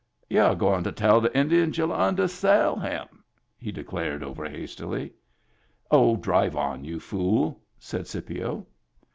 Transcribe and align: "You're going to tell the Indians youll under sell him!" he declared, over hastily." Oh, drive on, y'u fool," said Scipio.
"You're 0.31 0.55
going 0.55 0.83
to 0.85 0.91
tell 0.91 1.21
the 1.21 1.37
Indians 1.37 1.77
youll 1.77 1.91
under 1.91 2.27
sell 2.27 2.75
him!" 2.75 3.23
he 3.59 3.71
declared, 3.71 4.23
over 4.23 4.49
hastily." 4.49 5.13
Oh, 5.91 6.15
drive 6.15 6.55
on, 6.55 6.83
y'u 6.83 6.99
fool," 6.99 7.61
said 7.77 8.07
Scipio. 8.07 8.65